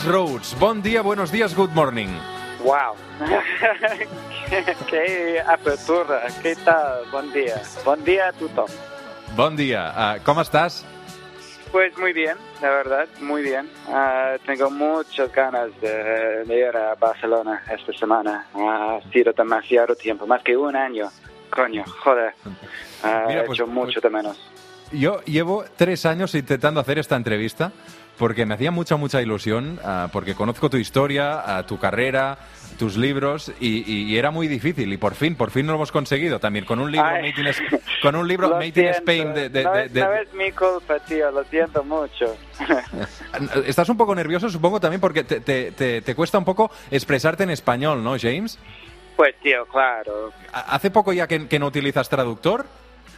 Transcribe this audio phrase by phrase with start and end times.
[0.00, 0.58] James Rhodes.
[0.58, 2.08] Bon dia, buenos días, good morning.
[2.64, 2.94] Wow.
[4.88, 6.26] qué apertura.
[6.42, 7.04] ¿Qué tal?
[7.10, 7.60] Buen día.
[7.84, 8.70] Buen día a todos.
[9.36, 9.92] Bon dia.
[9.96, 10.84] Uh, com estàs?
[11.70, 13.68] Pues muy bien, la verdad, muy bien.
[13.88, 18.46] Uh, tengo muchas ganas de, de, ir a Barcelona esta semana.
[18.54, 21.10] Ha sido demasiado tiempo, más que un año.
[21.50, 22.34] Coño, joder.
[22.46, 24.50] Uh, Mira, he pues- hecho mucho de menos.
[24.92, 27.70] Yo llevo tres años intentando hacer esta entrevista
[28.20, 32.36] porque me hacía mucha, mucha ilusión, ah, porque conozco tu historia, ah, tu carrera,
[32.78, 34.92] tus libros, y, y- y era muy difícil.
[34.92, 37.32] Y por fin, por fin lo hemos conseguido también, con un libro, Ay.
[37.34, 38.88] Made in, con un libro Made in.
[38.88, 39.32] Spain.
[39.32, 42.36] De, de- no, de- es, de- no es mi culpa, tío, lo siento mucho.
[43.66, 47.44] Estás un poco nervioso, supongo, también porque te, te- te- te cuesta un poco expresarte
[47.44, 48.58] en español, ¿no, James?
[49.16, 50.30] pues, tío, claro.
[50.52, 52.66] Ha- ¿Hace poco ya que, que no utilizas traductor?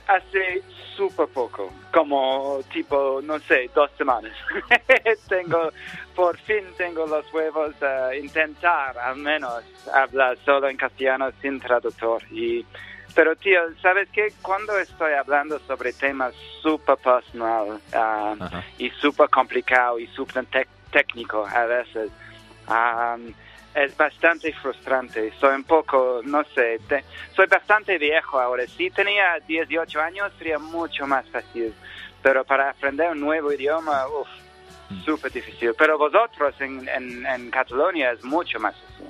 [0.08, 0.62] Hace
[0.96, 4.32] súper poco, como tipo, no sé, dos semanas.
[5.28, 5.70] tengo,
[6.14, 12.22] por fin tengo los huevos a intentar al menos hablar solo en castellano sin traductor.
[12.30, 12.64] Y,
[13.14, 14.32] pero tío, ¿sabes qué?
[14.42, 18.64] Cuando estoy hablando sobre temas súper personal Ajá.
[18.78, 20.46] y súper complicado y súper
[20.90, 22.10] técnico a veces,
[22.68, 23.16] ah,
[23.74, 25.32] es bastante frustrante.
[25.40, 27.04] Soy un poco, no sé, te-
[27.34, 28.66] soy bastante viejo ahora.
[28.66, 31.72] Si tenía 18 años sería mucho más fácil.
[32.22, 34.28] Pero para aprender un nuevo idioma, uff,
[35.04, 35.72] súper difícil.
[35.76, 39.06] Pero vosotros en, en, en Cataluña es mucho más fácil.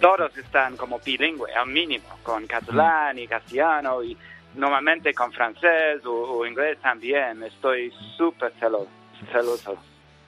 [0.00, 4.16] Todos están como bilingüe, al mínimo, con catalán y castellano y
[4.54, 7.42] normalmente con francés o, o inglés también.
[7.44, 8.86] Estoy súper celo-
[9.30, 9.76] celoso.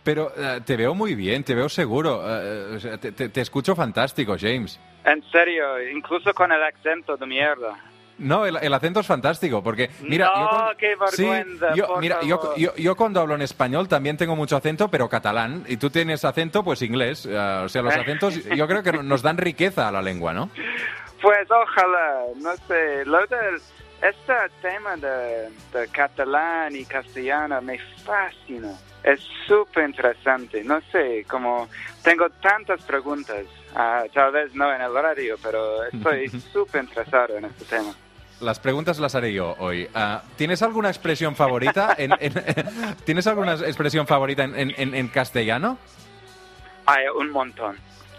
[0.05, 2.19] Pero eh, te veo muy bien, te veo seguro.
[2.75, 4.81] o sea, te, te- te escucho fantástico, James.
[5.05, 7.79] En serio, incluso con el acento de mierda.
[8.19, 11.87] No, el, el acento es fantástico, porque mira, No, yo cuando- qué Sí, vergüenza, yo,
[11.87, 12.57] por mira, yo, favor.
[12.59, 16.25] yo, yo cuando hablo en español también tengo mucho acento, pero catalán, y tú tienes
[16.25, 17.27] acento, pues inglés.
[17.27, 20.51] eh, o sea, los acentos yo creo que nos dan riqueza a la lengua, ¿no?
[21.21, 23.61] Pues ojalá, no sé, lo del,
[24.03, 28.73] este tema de, de catalán y castellano me fascina,
[29.05, 31.69] es súper interesante, no sé, como
[32.03, 37.45] tengo tantas preguntas, ah, tal vez no en el radio, pero estoy súper interesado en
[37.47, 37.95] este tema.
[38.41, 39.89] Las preguntas las haré yo hoy.
[39.95, 41.95] Ah, ¿Tienes alguna expresión favorita?
[41.97, 42.35] En, en-
[43.05, 45.79] ¿Tienes alguna expresión favorita en- en castellano?
[46.87, 47.77] Hay un montón,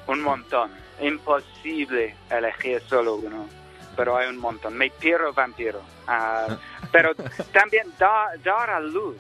[0.08, 0.72] un montón,
[1.02, 3.50] imposible elegir solo uno,
[3.96, 6.48] pero hay un montón, me pierdo vampiro, Ah,
[6.92, 7.14] pero
[7.52, 9.18] también da- dar a luz.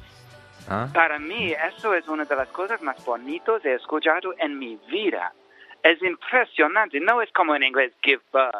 [0.69, 4.57] Ah, Para mí, eso es una de las cosas más bonitas que he escuchado en
[4.57, 5.33] mi vida.
[5.81, 6.99] Es impresionante.
[7.01, 8.55] No es como en inglés, give birth.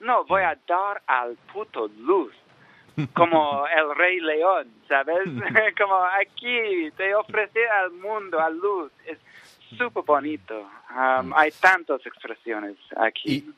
[0.00, 2.32] No, voy a dar al puto luz.
[3.14, 5.18] Como el rey león, ¿sabes?
[5.78, 8.90] como aquí, te ofrece al mundo, a luz.
[9.06, 9.18] Es
[9.78, 10.68] súper bonito.
[10.90, 13.48] Um, hay tantas expresiones aquí.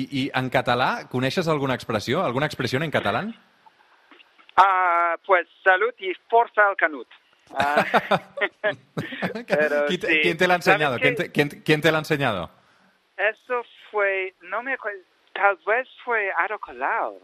[0.00, 2.22] I, I en català, coneixes alguna expressió?
[2.24, 3.34] Alguna expressió en catalán?
[4.56, 7.08] Ah, pues salud y fuerza al canut.
[7.54, 7.84] Ah,
[9.48, 10.20] pero ¿Quién te, sí.
[10.22, 10.98] quién te la ha ¿Sabes enseñado?
[10.98, 12.50] ¿Quién te, quién- quién te la ha enseñado?
[13.16, 14.98] Eso fue, no me acuerdo,
[15.32, 17.20] tal vez fue Aro Colau.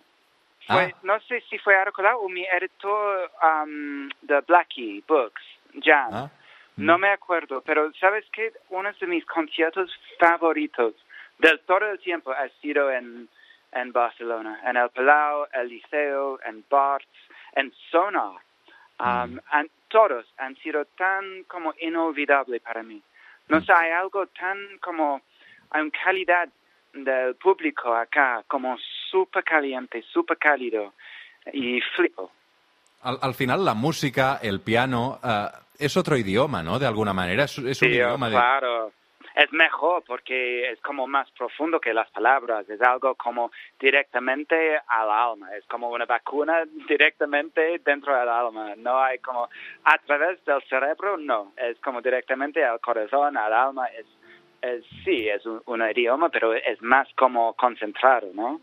[0.66, 0.98] Fue, Ah.
[1.02, 5.42] No sé si fue Aro Colau o mi editor um, de Blackie Books,
[5.82, 6.08] Jan.
[6.14, 6.30] Ah,
[6.76, 8.52] No me acuerdo, pero ¿sabes qué?
[8.70, 10.94] Uno de mis conciertos favoritos
[11.42, 13.28] del todo el tiempo ha sido en,
[13.72, 17.08] en Barcelona, en el Palau, el Liceo, en Barts,
[17.54, 18.36] en Sonar.
[19.00, 23.02] Um, han- todos han sido tan como inolvidable para mí.
[23.48, 25.20] No sé, hay algo tan como,
[25.70, 26.48] hay una calidad
[26.92, 28.76] del público acá, como
[29.10, 30.94] súper caliente, súper cálido,
[31.52, 32.30] y flipo.
[33.02, 36.78] Al, al final, la música, el piano, ah, es otro idioma, ¿no?
[36.78, 38.36] De alguna manera, es, es un Sí, idioma de...
[39.34, 43.50] Es mejor porque es como más profundo que las palabras, es algo como
[43.80, 49.48] directamente al alma, es como una vacuna directamente dentro del alma, no hay como
[49.84, 54.06] a través del cerebro, no, es como directamente al corazón, al alma, es,
[54.60, 58.60] es sí, es un, un idioma, pero es más como concentrado, ¿no?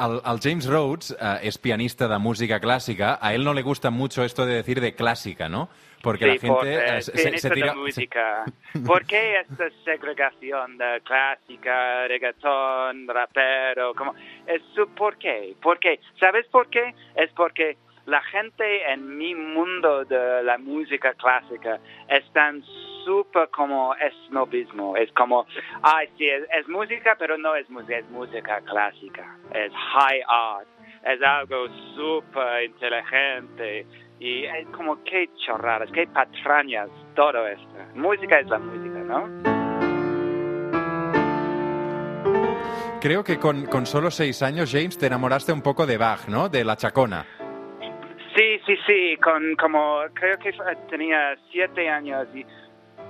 [0.00, 3.18] Al, al James Rhodes eh, es pianista de música clásica.
[3.20, 5.68] A él no le gusta mucho esto de decir de clásica, ¿no?
[6.00, 7.74] Porque la Sí, por, gente eh, eh, se, se tira...
[7.74, 8.44] de música.
[8.86, 13.92] ¿Por qué esta segregación de clásica, reggaetón, rapero?
[13.94, 14.14] Como,
[14.46, 14.62] es
[14.96, 15.54] ¿Por qué?
[15.60, 16.00] ¿Por qué?
[16.18, 16.94] ¿Sabes por qué?
[17.14, 17.76] Es porque
[18.10, 21.78] la gente en mi mundo de la música clásica
[22.08, 22.60] están
[23.04, 23.94] súper como
[24.26, 24.96] snobismo.
[24.96, 25.46] Es como,
[25.82, 29.36] ay, sí, es, es música, pero no es música, es música clásica.
[29.54, 30.66] Es high art.
[31.04, 31.66] Es algo
[31.96, 33.86] súper inteligente
[34.18, 37.76] Y es como qué chorradas, qué patrañas, todo esto.
[37.94, 39.60] Música es la música, ¿no?
[43.00, 46.50] Creo que con, con solo seis años, James, te enamoraste un poco de Bach, ¿no?
[46.50, 47.39] De la chacona.
[48.40, 50.50] Sí, sí, sí, con como creo que
[50.88, 52.42] tenía siete años y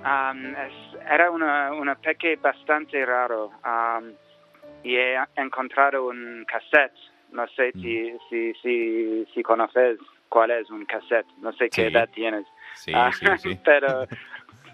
[0.05, 4.11] um, es- era una, una peque bastante raro um,
[4.82, 6.97] y he encontrado un cassette,
[7.31, 11.94] no sé si, si, si, si conoces cuál es un cassette, no sé qué Sí.
[11.94, 12.47] edad tienes.
[12.75, 13.61] Sí, Ah, sí, sí.
[13.65, 14.06] Pero,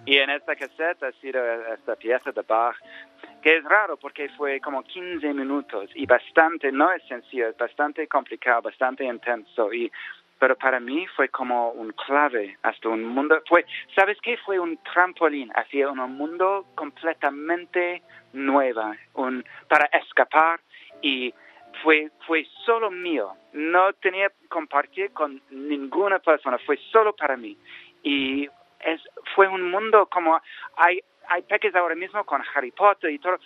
[0.07, 1.39] y en esta cassette ha sido
[1.75, 2.77] esta pieza de Bach,
[3.43, 8.07] que es raro porque fue como 15 minutos y bastante, no es sencillo, es bastante
[8.09, 9.71] complicado, bastante intenso.
[9.71, 9.93] Y,
[10.39, 14.37] pero para mí fue como un clave hasta un mundo, fue, ¿sabes qué?
[14.39, 18.03] Fue un trampolín hacia un mundo completamente
[18.33, 20.61] nuevo, un, para escapar
[21.01, 21.33] y
[21.83, 27.57] fue, fue solo mío, no tenía que compartir con ninguna persona, fue solo para mí.
[28.03, 28.49] Y
[28.81, 29.01] es,
[29.35, 30.41] fue un mundo como
[30.77, 33.39] hay, hay peques ahora mismo con Harry Potter y todo.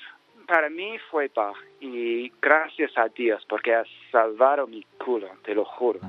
[0.47, 5.65] Para mí fue Bach y gracias a Dios porque ha salvado mi culo, te lo
[5.65, 6.01] juro.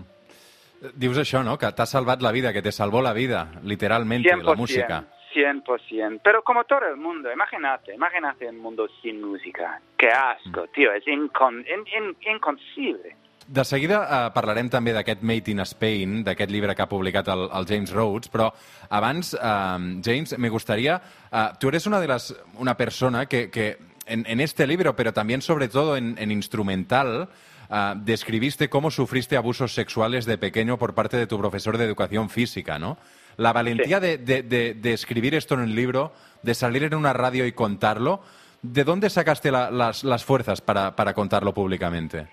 [0.96, 1.58] Dius això, no?
[1.62, 5.04] Que t'ha salvat la vida, que te salvó la vida, literalmente, la música.
[5.34, 6.20] 100%.
[6.24, 9.80] Pero como todo el mundo, imagínate, imagínate un mundo sin música.
[9.98, 13.16] Qué asco, tío, es incon, in, in, inconcebible.
[13.48, 17.48] De seguida eh, parlarem també d'aquest Made in Spain, d'aquest llibre que ha publicat el,
[17.52, 18.52] el James Rhodes, però
[18.90, 21.02] abans, eh, James, me gustaría...
[21.32, 25.12] eh, tú eres una de las una persona que, que en, en este libro, pero
[25.14, 27.30] también sobre todo en, en instrumental,
[27.72, 32.30] eh, describiste cómo sufriste abusos sexuales de pequeño por parte de tu profesor de educación
[32.30, 32.98] física, ¿no?
[33.38, 36.12] La valentía de, de- de- de escribir esto en un libro,
[36.44, 38.22] de salir en una radio y contarlo,
[38.62, 42.28] ¿de dónde sacaste la- las, las fuerzas para, para contarlo públicamente?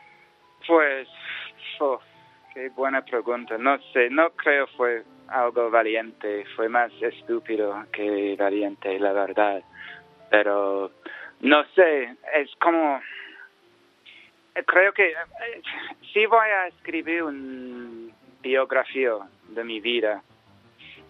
[0.67, 1.08] Pues,
[1.81, 2.00] oh,
[2.52, 3.56] qué buena pregunta.
[3.58, 9.62] No sé, no creo fue algo valiente, fue más estúpido que valiente, la verdad.
[10.31, 10.91] Pero,
[11.41, 13.00] no sé, es como...
[14.58, 15.62] eh, Creo que eh,
[16.12, 18.12] si voy a escribir una
[18.43, 19.14] biografía
[19.49, 20.22] de mi vida,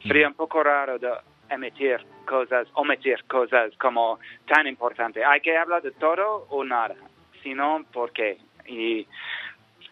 [0.02, 1.10] sería un poco raro de
[1.50, 5.24] emitir cosas, omitir cosas como tan importantes.
[5.26, 6.94] Hay que hablar de todo o nada,
[7.42, 8.38] si no, ¿por qué?
[8.66, 9.06] Y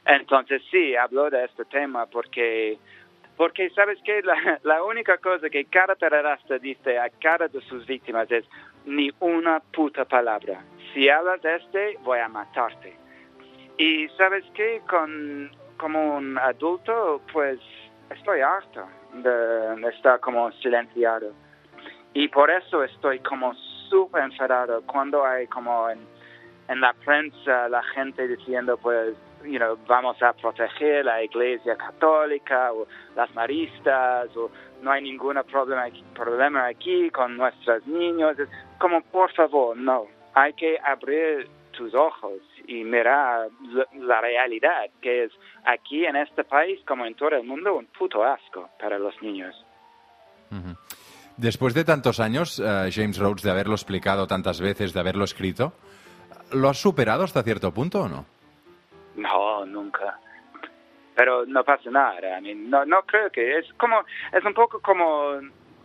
[0.04, 2.78] entonces sí, hablo de este tema porque,
[3.36, 7.86] porque sabes que la, la única cosa que cada terrorista dice a cada de sus
[7.86, 8.44] víctimas es
[8.84, 10.62] ni una puta palabra.
[10.92, 13.05] Si hablas de este, voy a matarte.
[13.78, 17.58] Y sabes que con, como un adulto, pues
[18.10, 21.32] estoy harto de estar como silenciado.
[22.14, 23.54] Y por eso estoy como
[23.90, 26.00] súper enfadado cuando hay como en,
[26.80, 29.14] la prensa la gente diciendo pues
[29.44, 34.50] you know, vamos a proteger la iglesia católica o las maristas o
[34.82, 38.36] no hay ningún problema, aquí- con nuestros niños.
[38.78, 43.48] Como por favor, no, hay que abrir tus ojos y mirar
[43.94, 45.32] la, realidad que es
[45.64, 49.54] aquí en este país como en todo el mundo un puto asco para los niños.
[51.36, 55.74] Después de tantos años, eh, James Rhodes, de haberlo explicado tantas veces, de haberlo escrito,
[56.52, 58.24] ¿lo has superado hasta cierto punto o no?
[59.16, 60.18] No, nunca.
[61.14, 62.40] Pero no pasa nada.
[62.40, 64.00] No, no creo que es como
[64.32, 65.40] es un poco como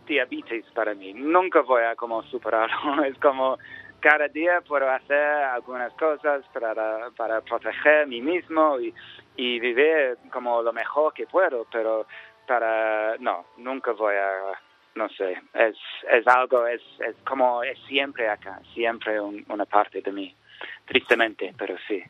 [0.06, 1.12] diabetes para mí.
[1.14, 3.02] Nunca voy a como superarlo.
[3.04, 3.58] Es como
[4.02, 8.92] cada día puedo hacer algunas cosas para, para proteger mí mismo y,
[9.36, 11.66] y vivir como lo mejor que puedo.
[11.72, 12.06] Pero
[12.46, 14.58] para no, nunca voy a
[14.94, 15.40] no sé.
[15.54, 15.76] Es
[16.10, 20.36] es algo es es como es siempre acá, siempre un- una parte de mí.
[20.84, 22.02] Tristemente, pero sí.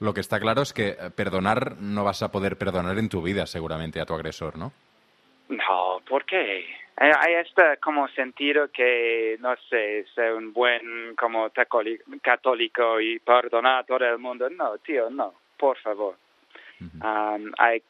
[0.00, 3.20] Lo que está claro es que eh, perdonar no vas a poder perdonar en tu
[3.22, 4.72] vida seguramente a tu agresor, ¿no?
[5.48, 6.64] No, ¿por qué?
[6.98, 11.50] Hay, hay este como sentido que, no sé, ser un buen como
[12.22, 14.48] católico y perdonar a todo el mundo.
[14.48, 16.16] No, tío, no, por favor.
[16.80, 17.82] Um, hay,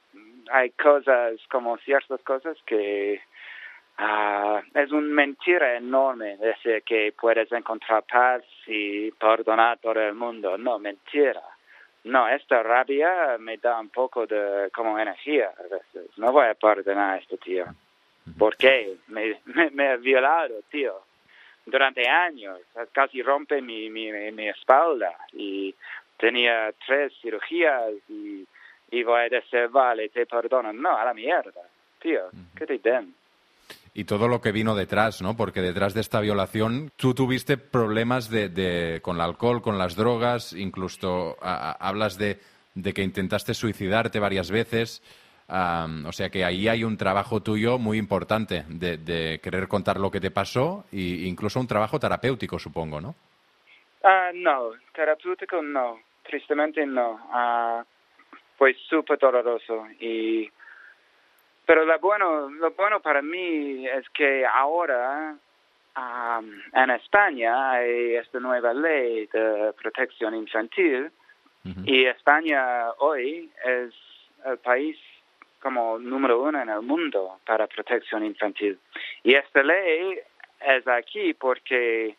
[0.50, 3.20] hay cosas, como ciertas cosas que
[3.98, 10.14] ah, es una mentira enorme decir que puedes encontrar paz y perdonar a todo el
[10.14, 10.58] mundo.
[10.58, 11.42] No, mentira.
[12.04, 16.16] No, esta rabia me da un poco de como energía a veces.
[16.16, 17.66] No voy a perdonar a este tío.
[18.38, 18.96] ¿Por qué?
[19.08, 20.94] Me, me, me ha violado, tío.
[21.64, 22.60] Durante años.
[22.92, 25.12] Casi rompe mi, mi, mi espalda.
[25.32, 25.74] Y
[26.18, 28.46] tenía tres cirugías y,
[28.90, 30.72] y voy a decir, vale, te perdono.
[30.72, 31.60] No, a la mierda.
[32.00, 32.20] Tío,
[32.56, 33.14] ¿qué te den?
[33.94, 35.36] Y todo lo que vino detrás, ¿no?
[35.36, 39.96] Porque detrás de esta violación tú tuviste problemas de, de- con el alcohol, con las
[39.96, 42.38] drogas, incluso a- a- hablas de,
[42.74, 45.02] de que intentaste suicidarte varias veces.
[45.48, 50.20] O sea que ahí hay un trabajo tuyo muy importante de, querer contar lo que
[50.20, 53.14] te pasó e incluso un trabajo terapéutico, supongo, ¿no?
[54.02, 57.12] Uh, no, terapéutico no, tristemente no.
[57.32, 57.84] Uh,
[58.56, 60.50] fue súper doloroso y
[61.66, 65.36] pero lo bueno, lo bueno para mí es que ahora
[66.72, 71.10] en España hay esta nueva ley de protección infantil
[71.84, 73.92] y España hoy es
[74.44, 74.96] el país
[75.66, 78.78] como número uno en el mundo para protección infantil.
[79.24, 80.16] Y esta ley
[80.60, 82.14] es aquí porque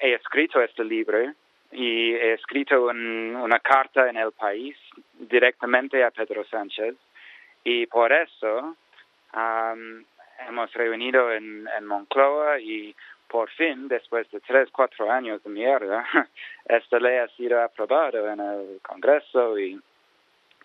[0.00, 1.32] he escrito este libro
[1.70, 4.76] y he escrito una carta en el país
[5.20, 6.96] directamente a Pedro Sánchez
[7.62, 8.74] y por eso
[10.48, 12.92] hemos reunido en, en Moncloa y
[13.28, 16.04] por fin, después de tres, cuatro años de mierda,
[16.64, 19.80] esta ley ha sido aprobada en el Congreso y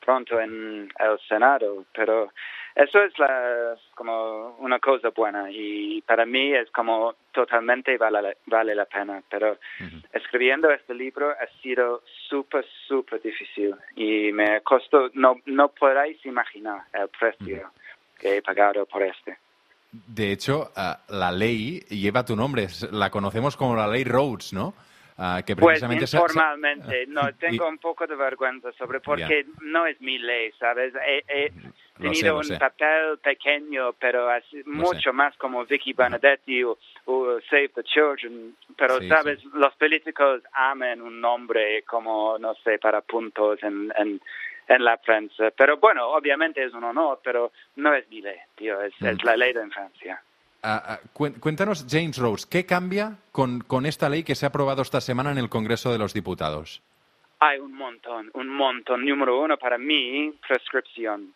[0.05, 2.31] pronto en el Senado, pero
[2.75, 8.75] eso es la, como una cosa buena y para mí es como totalmente vale, vale
[8.75, 9.57] la pena, pero
[10.13, 16.81] escribiendo este libro ha sido súper, súper difícil y me costó, no, no podéis imaginar
[16.93, 17.71] el precio
[18.19, 19.37] que he pagado por este.
[19.91, 24.73] De hecho, ah, la ley lleva tu nombre, la conocemos como la ley Rhodes, ¿no?
[25.17, 30.17] Uh, que pues informalmente, no, tengo un poco de vergüenza sobre porque no es mi
[30.17, 30.93] ley, ¿sabes?
[31.07, 31.53] He,
[31.97, 36.77] tenido un papel pequeño, pero así, mucho más como Vicky Benedetti o,
[37.49, 39.41] Save the Children, pero, ¿sabes?
[39.53, 44.19] Los políticos aman un nombre como, no sé, para puntos en, en
[44.67, 45.51] en la prensa.
[45.51, 49.25] Pero bueno, obviamente es un honor, pero no es mi ley, tío, es, es mm.
[49.25, 50.21] la ley de Francia.
[51.13, 55.31] Cuéntanos, James Rose, ¿qué cambia con, con esta ley que se ha aprobado esta semana
[55.31, 56.81] en el Congreso de los Diputados?
[57.39, 59.05] Hay un montón, un montón.
[59.05, 61.33] Número uno, para mí, prescripción,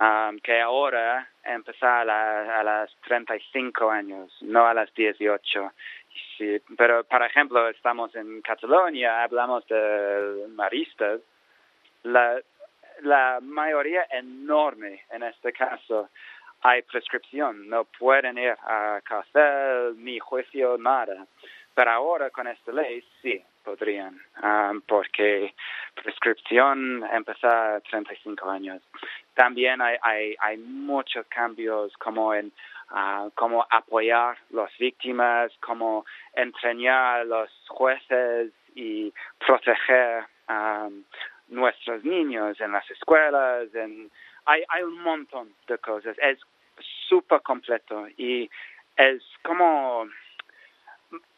[0.00, 5.72] um, que ahora empieza a, la, a las 35 años, no a las 18.
[6.38, 11.20] Sí, pero, por ejemplo, estamos en Cataluña, hablamos de maristas.
[12.04, 12.40] La,
[13.02, 16.08] la mayoría enorme en este caso
[16.62, 21.26] hay prescripción, no pueden ir a cárcel, ni juicio, nada.
[21.74, 25.54] Pero ahora con esta ley sí podrían, um, porque
[25.94, 28.82] prescripción empieza a 35 años.
[29.34, 32.52] También hay, hay, hay muchos cambios como en
[32.90, 41.04] uh, cómo apoyar a las víctimas, cómo entrenar a los jueces y proteger um,
[41.48, 44.10] nuestros niños en las escuelas, en,
[44.46, 46.16] hay, hay un montón de cosas.
[46.18, 46.38] Es
[47.08, 48.06] súper completo.
[48.16, 48.50] Y
[48.96, 50.06] es como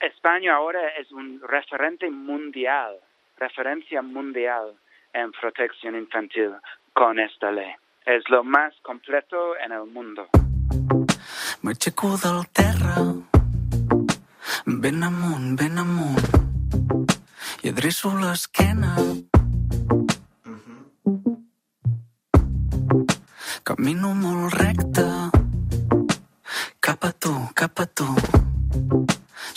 [0.01, 2.97] España ahora es un referente mundial,
[3.39, 4.75] referencia mundial
[5.13, 6.53] en protección infantil
[6.93, 7.73] con esta ley.
[8.05, 10.29] Es lo más completo en el mundo.
[11.63, 12.97] del terra,
[14.67, 16.43] ben amunt, ben amunt,
[17.63, 18.97] i adreço l'esquena
[23.63, 25.32] Camino molt recte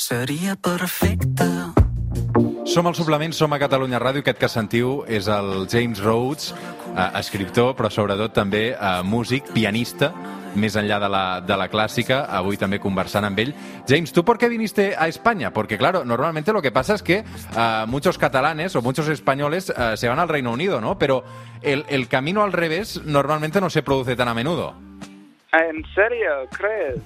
[0.05, 1.45] Seria perfecte.
[2.69, 4.21] Som al suplement, som a Catalunya Ràdio.
[4.21, 6.51] Aquest que sentiu és el James Rhodes,
[6.93, 10.11] eh, escriptor, però sobretot també eh, músic, pianista,
[10.53, 13.55] més enllà de la, de la clásica, avui també conversant amb ell.
[13.89, 15.51] James, ¿tú por qué viniste a España?
[15.51, 17.23] Porque, claro, normalmente lo que pasa es que
[17.57, 20.99] uh, muchos catalanes o muchos españoles uh, se van al Reino Unido, ¿no?
[20.99, 21.23] Pero
[21.63, 24.75] el, el camino al revés normalmente no se produce tan a menudo.
[25.51, 26.47] ¿En serio?
[26.55, 27.01] ¿Crees?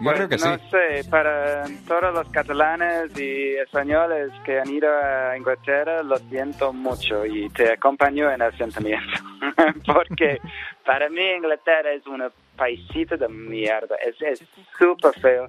[0.00, 5.36] Yo creo que no sé, para todos los catalanes y españoles que han ido a
[5.36, 9.18] Inglaterra, lo siento mucho y te acompaño en el sentimiento.
[9.86, 10.38] Porque
[10.84, 14.44] para mí Inglaterra es un paisito de mierda, es
[14.78, 15.48] súper feo.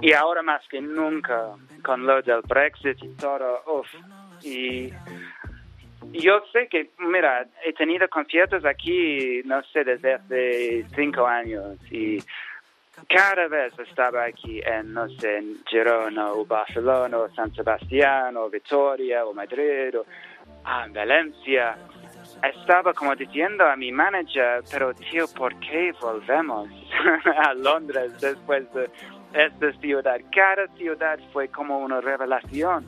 [0.00, 1.50] Y ahora más que nunca,
[1.84, 3.86] con lo del Brexit y todo, uff.
[4.42, 4.90] Y
[6.12, 12.18] yo sé que, mira, he tenido conciertos aquí, no sé, desde hace cinco años y
[13.08, 18.50] cada vez estaba aquí en, no sé, en Girona o Barcelona o San Sebastián o
[18.50, 20.04] Vitoria o Madrid o
[20.64, 21.76] ah, Valencia,
[22.42, 26.68] estaba como diciendo a mi manager, pero tío, ¿por qué volvemos
[27.44, 28.90] a Londres después de
[29.32, 30.20] esta ciudad?
[30.34, 32.86] Cada ciudad fue como una revelación.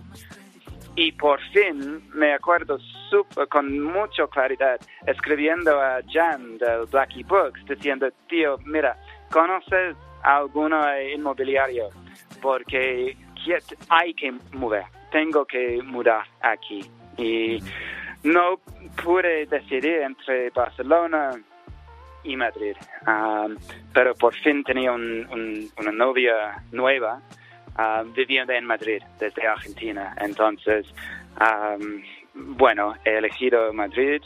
[0.97, 2.79] Y por fin me acuerdo
[3.11, 8.97] super, con mucha claridad escribiendo a Jan del Blackie Books diciendo, tío, mira,
[9.31, 11.91] ¿conoces alguna inmobiliario?
[12.41, 13.17] Porque
[13.89, 16.81] hay que mover, tengo que mudar aquí.
[17.17, 17.59] Y
[18.23, 18.59] no
[19.03, 21.31] pude decidir entre Barcelona
[22.23, 22.75] y Madrid,
[23.07, 23.57] um,
[23.93, 27.21] pero por fin tenía una novia nueva
[27.79, 30.15] um, viviendo en Madrid desde Argentina.
[30.19, 30.87] Entonces,
[31.39, 32.03] um,
[32.57, 34.23] bueno, he elegido Madrid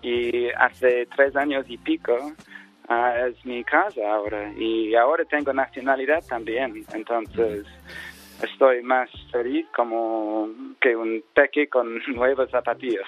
[0.00, 2.32] y hace tres años y pico
[2.88, 6.84] uh, es mi casa ahora y ahora tengo nacionalidad también.
[6.94, 7.66] Entonces,
[8.42, 10.48] estoy más feliz como
[10.80, 13.06] que un peque con nuevos zapatillas.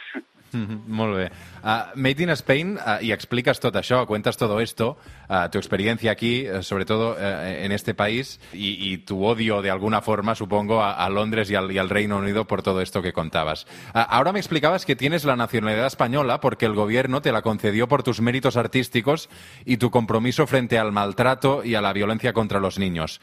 [0.87, 1.31] Molt bé.
[1.63, 4.97] Uh, Made in Spain, y explicas todo això, cuentas todo esto,
[5.29, 9.71] uh, tu experiencia aquí, uh, sobre todo uh, en este país, y, tu odio de
[9.71, 13.67] alguna forma, supongo, a, Londres y al, Reino Unido por todo esto que contabas.
[13.93, 18.03] Ahora me explicabas que tienes la nacionalidad española porque el gobierno te la concedió por
[18.03, 19.29] tus méritos artísticos
[19.65, 23.21] y tu compromiso frente al maltrato y a la violencia contra los niños.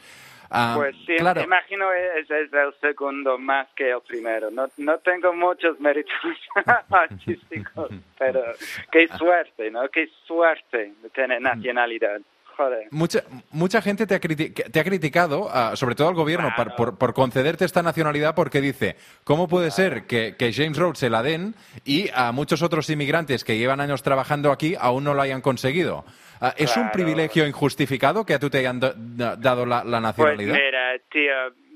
[0.54, 1.40] Ah, pues sí, claro.
[1.40, 4.50] imagino es, es el segundo más que el primero.
[4.50, 6.12] No, no tengo muchos méritos
[6.90, 8.42] artísticos, pero
[8.90, 9.88] qué suerte, ¿no?
[9.88, 11.44] Qué suerte de tener mm.
[11.44, 12.20] nacionalidad.
[12.90, 16.74] Mucha, mucha gente te ha, te ha criticado, uh, sobre todo al gobierno, claro.
[16.76, 19.94] por, por, concederte esta nacionalidad porque dice, ¿cómo puede claro.
[19.94, 21.54] ser que, que, James Rhodes se la den
[21.84, 26.04] y a muchos otros inmigrantes que llevan años trabajando aquí aún no lo hayan conseguido?
[26.40, 26.82] Uh, ¿Es claro.
[26.82, 30.54] un privilegio injustificado que a tú te hayan dado la, la nacionalidad?
[30.54, 31.32] Pues mira, tío,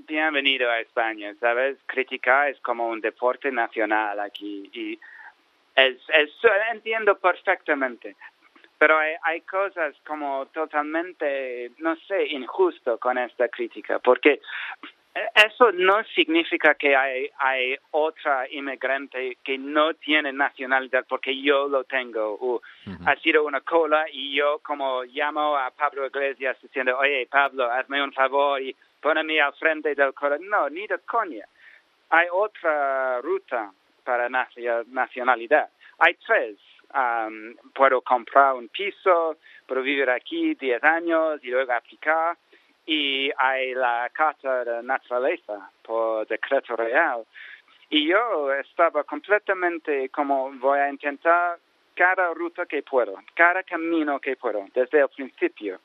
[0.06, 1.76] bienvenido a España, ¿sabes?
[1.86, 4.98] Criticar es como un deporte nacional aquí y
[5.76, 6.30] es, es,
[6.72, 8.16] entiendo perfectamente.
[8.78, 14.40] Pero hay, hay cosas como totalmente, no sé, injusto con esta crítica, porque
[15.34, 21.84] eso no significa que hay, hay otra inmigrante que no tiene nacionalidad porque yo lo
[21.84, 22.34] tengo.
[22.34, 22.60] O
[23.06, 28.02] Ha sido una cola y yo como llamo a Pablo Iglesias diciendo, oye Pablo, hazme
[28.02, 30.36] un favor y ponme al frente del cola.
[30.38, 31.46] No, ni de coña.
[32.10, 33.72] Hay otra ruta
[34.04, 35.70] para nacionalidad.
[35.98, 36.58] Hay tres.
[36.94, 42.36] Um, puedo comprar un piso, puedo vivir aquí 10 años y luego aplicar
[42.86, 47.24] y hay la Carta de Naturaleza por decreto real.
[47.90, 51.58] Y yo estaba completamente como voy a intentar
[51.94, 55.80] cada ruta que puedo, cada camino que puedo, desde el principio.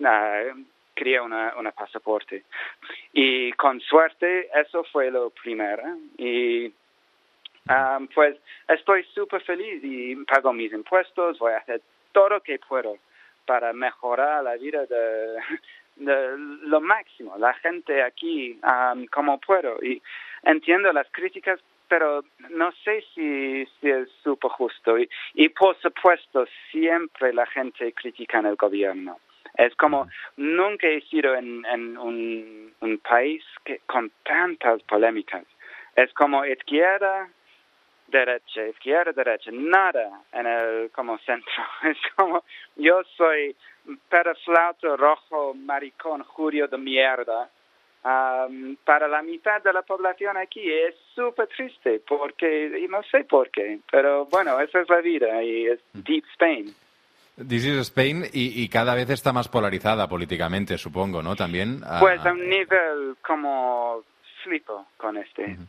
[0.00, 2.44] Uh, quería una, una pasaporte.
[3.12, 5.82] Y con suerte eso fue lo primero.
[6.16, 6.72] Y
[7.68, 8.36] um, pues
[8.68, 11.80] estoy súper feliz y pago mis impuestos, voy a hacer
[12.12, 12.98] todo lo que puedo
[13.46, 15.38] para mejorar la vida de,
[16.66, 19.82] lo máximo, la gente aquí um, como puedo.
[19.82, 20.02] Y
[20.42, 24.98] entiendo las críticas, pero no sé si, si es súper justo.
[24.98, 29.18] Y, y por supuesto, siempre la gente critica en el gobierno.
[29.58, 35.44] Es como, nunca he sido en, en un, un país que, con tantas polémicas.
[35.94, 37.28] Es como izquierda,
[38.12, 41.52] derecha, izquierda, derecha, nada en el como centro.
[41.82, 42.44] Es como,
[42.76, 43.56] yo soy
[44.44, 47.50] flauto rojo, maricón, jurio de mierda.
[48.04, 53.22] Um, para la mitad de la población aquí es súper triste porque, y no sé
[53.22, 56.74] por qué, pero bueno, esa es la vida y es Deep Spain.
[57.36, 61.36] This is Spain y, y, cada vez está más polarizada políticamente, supongo, ¿no?
[61.36, 61.80] También.
[62.00, 64.02] Pues a un nivel como
[64.42, 65.44] flipo con este.
[65.44, 65.68] Uh -huh.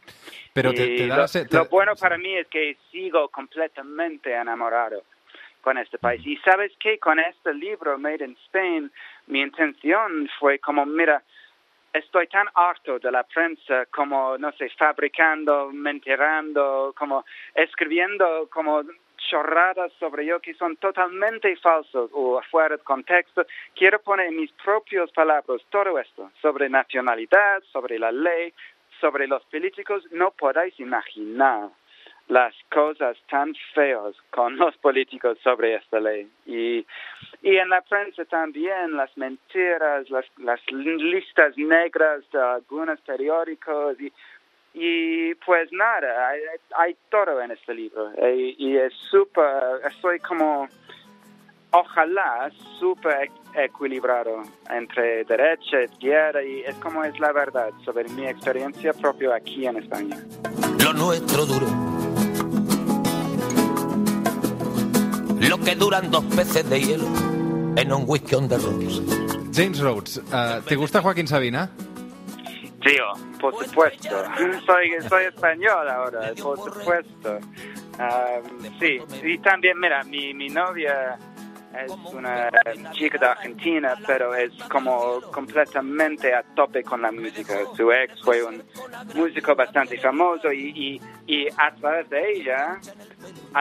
[0.54, 1.48] Pero te, te da lo, te...
[1.52, 5.04] lo, bueno para mí es que sigo completamente enamorado
[5.62, 6.22] con este país.
[6.26, 8.92] Y sabes que con este libro, Made in Spain,
[9.28, 11.24] mi intención fue como, mira,
[11.94, 17.24] estoy tan harto de la prensa como, no sé, fabricando, mentirando, como
[17.56, 18.84] escribiendo como
[19.30, 23.46] chorradas sobre yo que son totalmente falsos o fuera de contexto.
[23.76, 28.54] Quiero poner en mis propias palabras todo esto sobre nacionalidad, sobre la ley,
[29.00, 30.04] sobre los políticos.
[30.12, 31.70] No podáis imaginar
[32.28, 36.30] las cosas tan feas con los políticos sobre esta ley.
[36.46, 36.86] Y,
[37.42, 44.12] y en la prensa también las mentiras, las, las listas negras de algunos periódicos y,
[44.74, 46.40] y pues nada, hay,
[46.78, 48.12] hay todo en este libro.
[48.30, 50.68] Y, y es súper, estoy como,
[51.72, 58.94] ojalá, súper equilibrado entre derecha, izquierda y es como es la verdad sobre mi experiencia
[58.94, 60.18] propia aquí en España.
[60.84, 61.68] Lo nuestro duro
[65.54, 67.06] lo que duran dos peces de hielo
[67.76, 69.02] en un whisky on the rocks.
[69.54, 71.70] James Rhodes, uh, ¿te gusta Joaquín Sabina?
[72.84, 73.06] Tío,
[73.39, 74.10] por supuesto.
[74.65, 77.39] Soy, soy español ahora, por supuesto.
[78.00, 81.17] Um, sí, y también, mira, mi, mi novia
[81.74, 82.50] es una
[82.91, 87.54] chica de Argentina, pero es como completamente a tope con la música.
[87.76, 88.63] Su ex fue un
[89.15, 92.80] músico bastante famoso y, y, a través de ella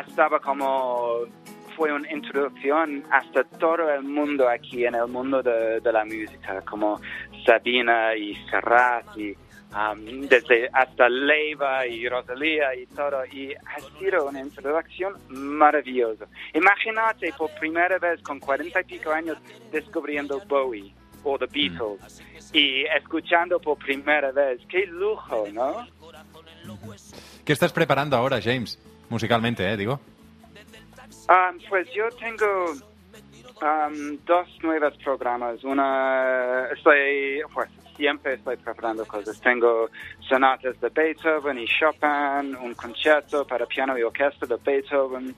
[0.07, 1.21] estaba como
[1.77, 6.61] fue una introducción hasta todo el mundo aquí en el mundo de, de la música,
[6.63, 7.01] como
[7.45, 9.37] Sabina y Serrat y
[10.29, 16.27] desde hasta Leiva y Rosalía y todo, y ha sido una introducción maravillosa.
[16.53, 19.39] Imagínate por primera vez con cuarenta y pico años
[19.71, 20.93] descubriendo Bowie
[21.25, 24.61] o The Beatles y escuchando por primera vez.
[24.69, 25.87] ¡Qué lujo, ¿no?
[27.45, 28.79] ¿Qué estás preparando ahora, James?
[29.09, 29.77] Musicalmente, ¿eh?
[29.77, 30.01] Digo.
[31.69, 32.75] pues yo tengo
[34.25, 35.63] dos nuevos programas.
[35.65, 39.41] Una, estoy, pues, siempre estoy preparando cosas.
[39.41, 39.89] Tengo
[40.21, 45.35] sonatas de Beethoven y Chopin, un concierto para piano y orquesta de Beethoven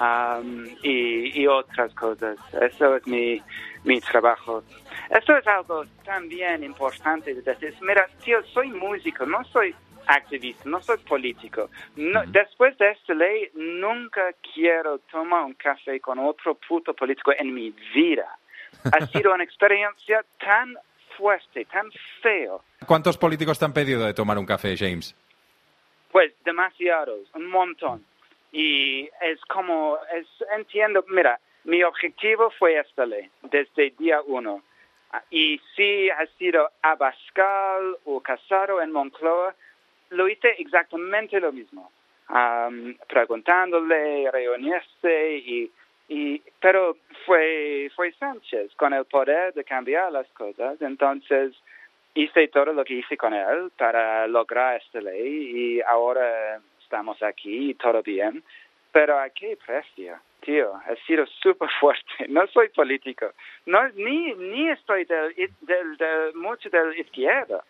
[0.00, 2.36] um, y, otras cosas.
[2.60, 3.40] Eso es mi,
[3.84, 4.62] mi trabajo.
[5.10, 7.74] Esto es algo también importante de decir.
[7.80, 9.74] Mira, tío, soy músico, no soy
[10.08, 11.70] activista, no soy político.
[12.28, 17.70] después de esta ley, nunca quiero tomar un café con otro puto político en mi
[17.94, 18.26] vida.
[18.92, 20.76] Ha sido una experiencia tan
[21.16, 21.90] fuerte, tan
[22.22, 22.62] feo.
[22.86, 25.16] ¿Cuántos políticos te han pedido de tomar un café, James?
[26.12, 28.04] Pues demasiados, un montón.
[28.52, 34.62] Y es como, es, entiendo, mira, mi objetivo fue esta ley desde día uno.
[35.30, 39.54] Y si ha sido Abascal o Casado en Moncloa,
[40.10, 41.90] lo hice exactamente lo mismo.
[43.08, 45.70] preguntándole, reunirse y
[46.08, 50.80] y, pero fue, fue Sánchez con el poder de cambiar las cosas.
[50.80, 51.54] Entonces
[52.14, 57.70] hice todo lo que hice con él para lograr esta ley y ahora estamos aquí
[57.70, 58.42] y todo bien.
[58.90, 62.26] Pero a qué precio, tío, ha sido súper fuerte.
[62.28, 63.30] No soy político,
[63.66, 67.62] no, ni, ni estoy del, del, del mucho de la izquierda.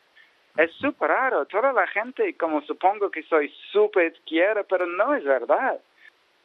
[0.58, 1.46] Es súper raro.
[1.46, 5.78] Toda la gente, como supongo que soy súper izquierda, pero no es verdad.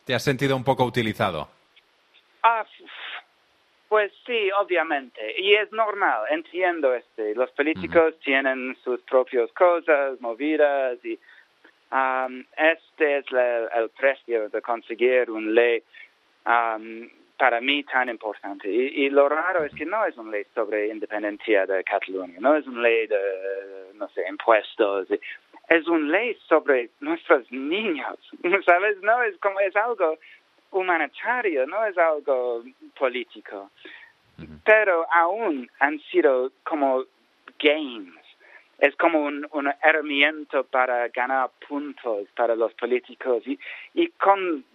[0.05, 1.49] ¿Te has sentido un poco utilizado?
[2.43, 2.63] Ah,
[3.89, 5.19] pues sí, obviamente.
[5.41, 7.33] Y es normal, entiendo este.
[7.33, 11.17] Los políticos tienen sus propias cosas, movidas, y
[11.91, 15.83] um, este es el precio de conseguir una ley
[16.45, 18.69] um, para mí tan importante.
[18.69, 22.65] Y, lo raro es que no es una ley sobre independencia de Cataluña, no es
[22.67, 23.19] una ley de,
[23.95, 25.07] no sé, impuestos.
[25.69, 28.17] Es una ley sobre nuestros niños,
[28.65, 29.01] ¿sabes?
[29.01, 30.17] No, es como, es algo
[30.71, 32.63] humanitario, no es algo
[32.97, 33.71] político.
[34.65, 37.05] Pero aún han sido como
[37.59, 38.23] games.
[38.79, 43.57] Es como un, un herramienta para ganar puntos para los políticos y,
[43.93, 44.65] y con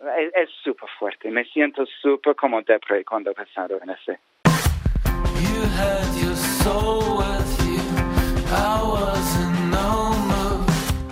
[0.00, 1.30] es súper fuerte.
[1.30, 4.18] Me siento súper como depre cuando he pensado en ese.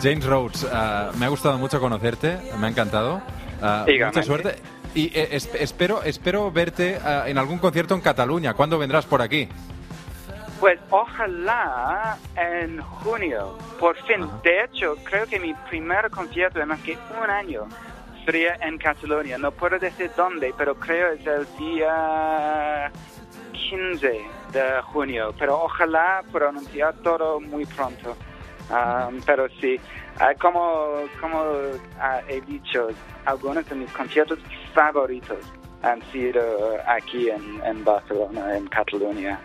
[0.02, 3.22] James Rhodes, uh, me ha gustado mucho conocerte, me ha encantado.
[3.60, 4.56] Uh, mucha suerte.
[4.94, 8.54] Y eh, espero, espero verte uh, en algún concierto en Cataluña.
[8.54, 9.48] ¿Cuándo vendrás por aquí?
[10.60, 14.26] Pues ojalá en junio, por fin.
[14.42, 17.66] De hecho, creo que mi primer concierto en más que un año
[18.26, 19.38] sería en Cataluña.
[19.38, 22.90] No puedo decir dónde, pero creo es el día
[23.52, 24.20] 15
[24.52, 25.32] de junio.
[25.38, 28.16] Pero ojalá pronunciar todo muy pronto.
[28.68, 29.78] Um, pero sí,
[30.16, 31.78] uh, como, como uh,
[32.28, 32.88] he dicho,
[33.24, 34.40] algunos de mis conciertos
[34.74, 35.38] favoritos
[35.82, 36.42] han sido
[36.84, 39.38] aquí en, Barcelona, en Catalunya.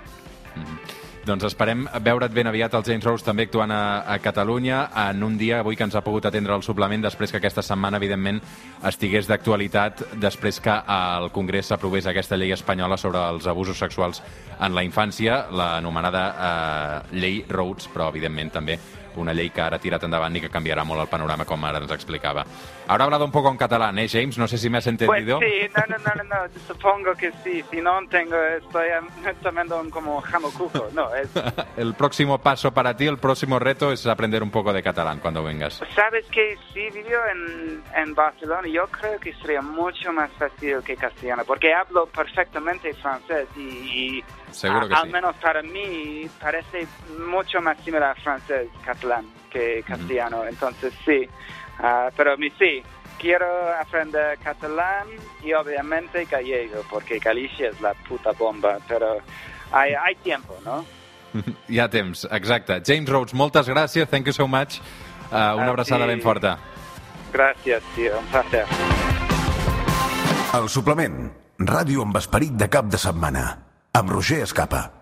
[1.22, 5.36] Doncs esperem veure't ben aviat al James Rose també actuant a, a Catalunya en un
[5.38, 8.40] dia avui que ens ha pogut atendre el suplement després que aquesta setmana, evidentment,
[8.90, 14.24] estigués d'actualitat després que al Congrés s'aprovés aquesta llei espanyola sobre els abusos sexuals
[14.58, 18.80] en la infància, l'anomenada eh, llei Rhodes, però evidentment també
[19.16, 21.92] una ley que ahora tirat endavant y que cambiará molt el panorama, como ahora nos
[21.92, 22.46] explicaba.
[22.88, 24.38] Ahora ha hablado un poco en catalán, ¿eh, James?
[24.38, 25.40] No sé si me has entendido.
[25.40, 27.64] Pues sí, no, no, no, no, supongo que sí.
[27.70, 28.88] Si no tengo, estoy
[29.42, 31.14] tomando como jamocuco, no.
[31.16, 31.30] Es...
[31.78, 35.44] el próximo paso para ti, el próximo reto es aprender un poco de catalán cuando
[35.44, 35.82] vengas.
[35.96, 40.96] Sabes que si vivo en, en Barcelona, yo creo que sería mucho más fácil que
[40.96, 46.88] castellano, porque hablo perfectamente francés y Seguro que Al menos para mí parece
[47.28, 50.46] mucho más similar a francés catalán que castellano.
[50.46, 51.28] Entonces sí,
[51.80, 52.84] uh, pero mí sí,
[53.20, 53.48] quiero
[53.80, 55.08] aprender catalán
[55.44, 59.20] y obviamente gallego, porque Galicia es la puta bomba, pero
[59.72, 60.86] hay, hay tiempo, no?
[61.70, 62.82] Hi ha temps, exacte.
[62.86, 64.82] James Rhodes, moltes gràcies, thank you so much.
[65.32, 66.58] Uh, una abraçada ben forta.
[67.32, 68.66] Gràcies, tio, un placer.
[70.54, 73.71] El suplement Ràdio amb esperit de cap de setmana.
[73.94, 75.01] Amb Roger Escapa.